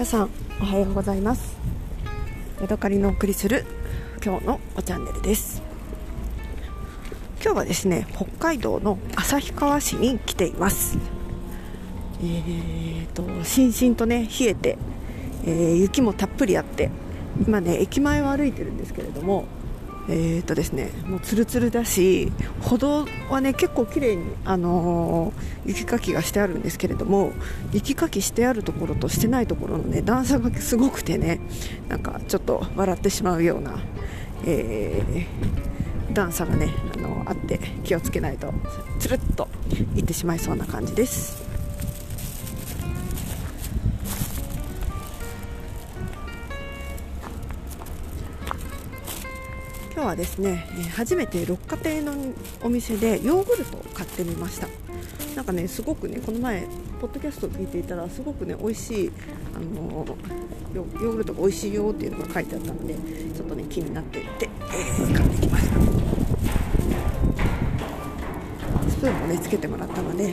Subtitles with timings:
[0.00, 0.30] 皆さん
[0.62, 1.58] おはようございます。
[2.58, 3.66] ヤドカリのお送りする
[4.24, 5.60] 今日のおチャンネルです。
[7.44, 10.96] 今日はですね北海道の旭川市に来ています。
[12.22, 14.78] えーとしんしんとね冷えて、
[15.44, 16.88] えー、雪もたっぷりあって
[17.46, 19.44] 今ね駅前を歩いてるんですけれども
[20.12, 22.32] えーとですね、もうつるつるだし
[22.62, 27.32] 歩道はね結構綺麗にあのー、雪かきがしてあるんですけれども
[27.72, 31.40] 雪かきしてあるところとしてないところのね段差がすごくてね
[31.88, 33.78] なんかちょっと笑ってしまうような、
[34.46, 38.52] えー、段差がねあのあって気をつけないと
[38.98, 39.48] つるっと
[39.94, 41.49] いってしまいそうな感じです。
[49.92, 52.14] 今日はですね初めて六花亭の
[52.62, 54.68] お店でヨーグルトを買ってみました。
[55.34, 56.66] なんかねすごくねこの前
[57.00, 59.12] ポッドキャストを聞いていたらすごくね美味しい
[59.54, 60.06] あの
[60.74, 62.94] ヨーグルトが美味しいよっていうのが書いてあったので
[63.34, 65.74] ちょっとね気になっていて、えー、買ってきました。
[68.90, 70.32] スプーンもねつけてもらったので、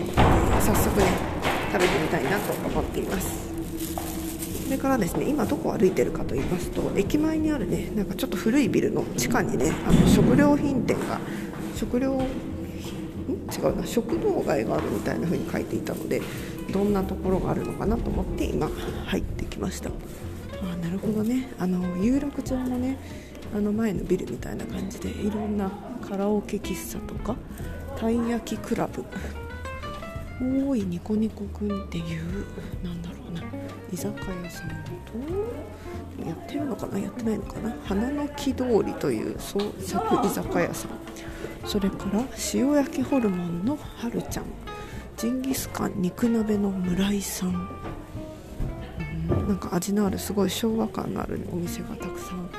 [0.62, 1.08] 早速ね
[1.72, 3.57] 食べてみたいなと思っています。
[4.68, 11.22] それからですね今どこを歩いてるかと言いますと駅前にあるねなんかちょっと古いビルの地下にねあの食料品店が
[11.74, 12.22] 食料
[13.50, 16.22] 違うな食堂街があるみたいな風に書いていたので
[16.74, 18.68] どんなところがあるのかなと思って今
[19.06, 19.90] 入ってきました。
[19.90, 21.50] あなるほどね。
[21.58, 22.98] あの有楽町のね
[23.56, 25.72] あの前のビルみたいな感じでいろんな
[26.02, 27.38] カラオケ喫茶とか
[27.98, 29.06] たい焼きクラブ。
[30.70, 32.46] おいニコニコくんっていう
[32.84, 33.57] なんだろうな。
[33.92, 37.00] 居酒屋さんとやってるのかな？
[37.00, 37.76] やってないのかな？
[37.86, 40.92] 花の木通りという創作居酒屋さん。
[41.66, 44.46] それから塩焼きホルモンのはるちゃん。
[45.16, 47.50] ジンギスカン肉鍋の村井さん。
[49.30, 52.50] うんなんか味のあるすごい昭和感のあるお店がたくさん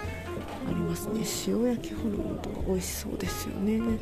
[0.66, 1.20] ありますね。
[1.46, 3.98] 塩焼きホルモンとか美味しそうですよね。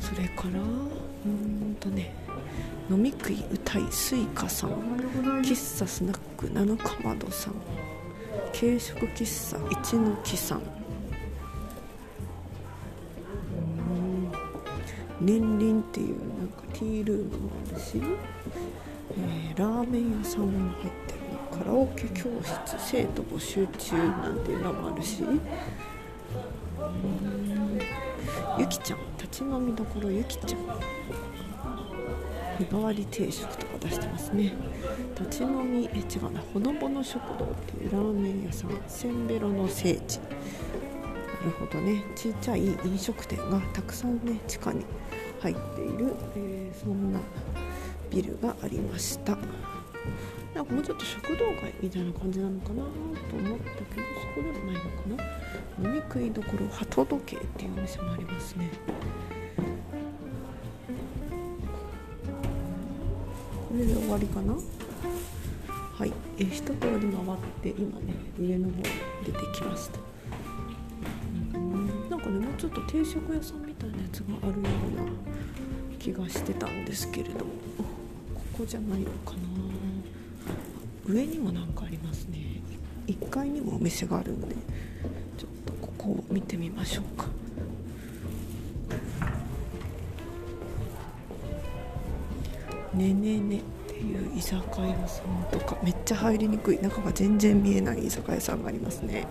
[0.00, 2.14] それからうんとね。
[2.88, 4.70] 飲み食い歌いスイカさん
[5.42, 7.54] 喫茶スナック七かまどさん
[8.52, 10.58] 軽食喫茶一の木さん。
[10.58, 10.62] ん
[15.20, 18.00] 年輪っていうなんかティールームもあるし、
[19.18, 21.18] えー、ラーメン屋さんも入ってる
[21.58, 25.24] カラオケ教室生徒募集中なんていうのもあるし。
[28.58, 30.60] ゆきちゃん立ち飲みどころゆきちゃん。
[32.58, 34.52] 日替わり定食とか出してますね。
[35.18, 36.40] 立ち飲みえ違うな。
[36.52, 38.70] ほのぼの食堂っていうラーメン屋さん。
[38.86, 40.18] せんべろの聖地。
[40.18, 40.24] な
[41.44, 42.04] るほどね。
[42.14, 44.84] ちっちゃい飲食店がたくさんね地下に
[45.40, 47.20] 入っている、えー、そんな
[48.10, 49.36] ビルがありました。
[50.54, 52.80] なんかもうちょっと食堂街みたいな感じなのかなと
[53.36, 55.24] 思ったけどそこでもないのか
[55.82, 55.88] な。
[55.90, 58.70] 飲み食いどころ鳩時計っていうお店もありますね。
[63.76, 64.54] れで終わりかな？
[64.54, 67.02] はい、え、一通り回っ
[67.62, 68.82] て今ね上の方に
[69.24, 69.98] 出てきました。
[71.54, 72.10] うん。
[72.10, 74.62] なんかねもうちょっと定食屋さんみたいなやつがあるよう
[74.96, 77.52] な気がしてたんですけれども。
[78.34, 79.38] ここじゃないのかな。
[81.06, 82.62] 上にもなんかありますね。
[83.06, 84.54] 1階にもお店があるので
[85.36, 87.26] ちょっとここを見てみましょうか。
[92.96, 96.78] ねねねっていう居酒屋さんとかめっちゃ入りにくい。
[96.80, 99.26] 中が全然見えない居酒屋さんがありますね。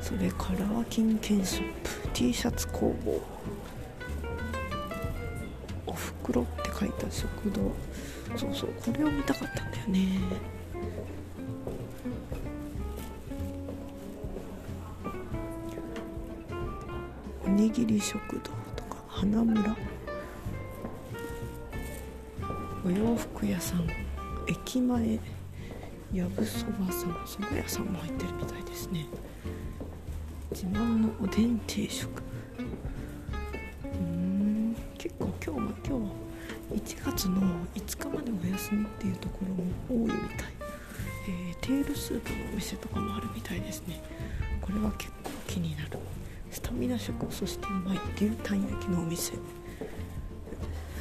[0.00, 3.20] それから金券ショップ T シャツ工房。
[5.86, 7.60] おふくろって書いた食堂。
[8.36, 10.20] そうそうこれを見たかったんだよね。
[17.44, 18.40] おにぎり食堂
[18.76, 19.76] とか花村。
[22.84, 23.86] お洋服屋さん
[24.46, 25.18] 駅前
[26.12, 29.06] やぶそばさんそば屋さんも入ってるみたいですね。
[30.50, 32.22] 自慢のおでん定食。
[33.84, 36.12] うん結構今日も今
[36.76, 37.40] 日1月の
[37.74, 39.38] 5日までお休みっていうとこ
[39.88, 40.54] ろも多いみたい、
[41.28, 44.00] えー、テールスープのお店とかもあるみたいですね。
[44.60, 45.98] これは結構気になる。
[46.50, 49.34] スタミナ食そしてうまい牛タン焼きのお店。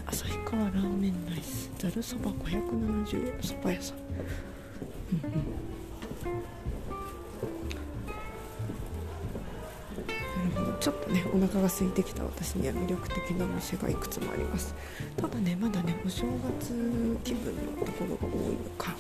[0.10, 1.70] 旭川ラーメンライス。
[1.78, 3.44] ざるそば570円。
[3.44, 4.06] そば屋さん、うん
[10.74, 10.80] うん。
[10.80, 14.74] ちょっとねお腹が空いてきた私には魅力的なお店がいくつもあります。
[15.18, 16.26] ただねまだねお正
[16.60, 18.96] 月気分のところが多いのか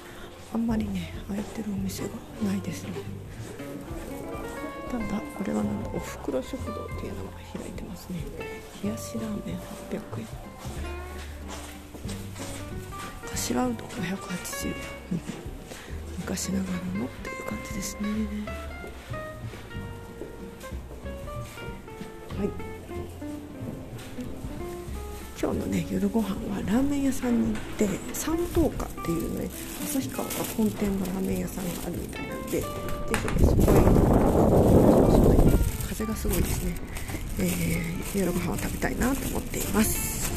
[0.54, 2.10] あんまりね空いてるお店が
[2.44, 2.90] ないですね。
[4.90, 5.04] ただ
[5.38, 8.20] これはなんだおふくろ食堂っていうのが開いてますね。
[8.84, 9.58] 冷やしラーメン
[9.90, 10.28] 800円。
[13.30, 14.76] 柏うどん580円。
[16.20, 18.10] 昔ながらのっていう感じですね。
[22.38, 22.77] はい。
[25.40, 29.48] 今日のね夜ご飯はラーメン屋さんに行って三等価っていうね
[29.86, 33.76] 旭川が本店のラーメン屋さんがあるみたいなのでぜひねそこへ
[35.12, 35.54] そうね
[35.90, 36.76] 風がすごいですね、
[37.40, 40.32] えー、夜ご飯を食べたいなと思っています。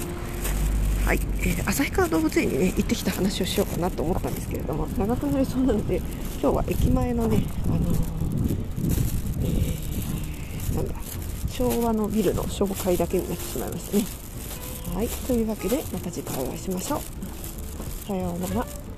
[1.07, 7.95] はい、えー、旭川動物園にね行ってきた話をしようかなと思ったんですけれども長くなりそうなので今日は駅前のねあのー、
[9.45, 10.95] えー、なんだ
[11.49, 14.30] 昭和のビルの紹介だけになってしまいましたね。
[14.95, 15.09] はい。
[15.09, 17.01] というわけでまた次回お会いしましょう。
[18.07, 18.90] さようなら。